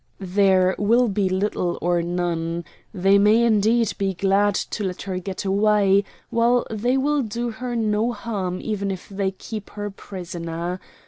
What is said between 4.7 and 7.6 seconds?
let her get away, while they will do